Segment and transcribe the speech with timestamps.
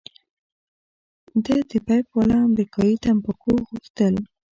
[1.45, 4.15] ده د پیپ والا امریکايي تمباکو غوښتل.